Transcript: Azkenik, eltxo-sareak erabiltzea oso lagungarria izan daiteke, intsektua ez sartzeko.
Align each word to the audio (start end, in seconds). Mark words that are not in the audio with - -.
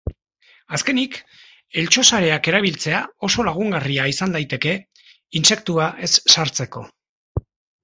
Azkenik, 0.77 1.17
eltxo-sareak 1.81 2.49
erabiltzea 2.53 3.03
oso 3.29 3.45
lagungarria 3.49 4.09
izan 4.15 4.35
daiteke, 4.39 4.75
intsektua 5.43 5.93
ez 6.09 6.13
sartzeko. 6.35 6.87